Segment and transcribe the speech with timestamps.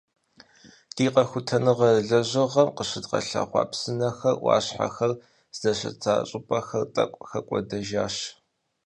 [0.95, 5.11] Ди къэхутэныгъэ лэжьыгъэм къыщыдгъэлъэгъуа псынэхэр, ӏуащхьэхэр
[5.55, 8.15] здэщыта щӏыпӏэхэр тӏэкӏу хэкӏуэдэжащ.